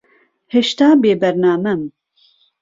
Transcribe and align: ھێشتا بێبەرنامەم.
ھێشتا 0.53 0.89
بێبەرنامەم. 1.01 1.81